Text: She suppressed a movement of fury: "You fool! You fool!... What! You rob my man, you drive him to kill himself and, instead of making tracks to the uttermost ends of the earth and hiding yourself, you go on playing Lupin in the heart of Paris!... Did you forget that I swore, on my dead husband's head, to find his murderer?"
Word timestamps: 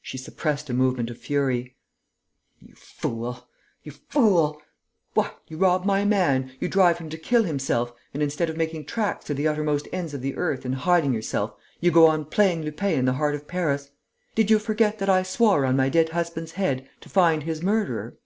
She 0.00 0.18
suppressed 0.18 0.68
a 0.70 0.74
movement 0.74 1.08
of 1.08 1.18
fury: 1.18 1.76
"You 2.58 2.74
fool! 2.74 3.46
You 3.84 3.92
fool!... 3.92 4.60
What! 5.14 5.40
You 5.46 5.56
rob 5.56 5.84
my 5.84 6.04
man, 6.04 6.50
you 6.58 6.66
drive 6.66 6.98
him 6.98 7.08
to 7.10 7.16
kill 7.16 7.44
himself 7.44 7.92
and, 8.12 8.24
instead 8.24 8.50
of 8.50 8.56
making 8.56 8.86
tracks 8.86 9.24
to 9.26 9.34
the 9.34 9.46
uttermost 9.46 9.86
ends 9.92 10.14
of 10.14 10.20
the 10.20 10.34
earth 10.34 10.64
and 10.64 10.74
hiding 10.74 11.12
yourself, 11.12 11.54
you 11.78 11.92
go 11.92 12.06
on 12.08 12.24
playing 12.24 12.62
Lupin 12.64 12.98
in 12.98 13.04
the 13.04 13.12
heart 13.12 13.36
of 13.36 13.46
Paris!... 13.46 13.92
Did 14.34 14.50
you 14.50 14.58
forget 14.58 14.98
that 14.98 15.08
I 15.08 15.22
swore, 15.22 15.64
on 15.64 15.76
my 15.76 15.88
dead 15.88 16.08
husband's 16.08 16.50
head, 16.58 16.88
to 17.00 17.08
find 17.08 17.44
his 17.44 17.62
murderer?" 17.62 18.18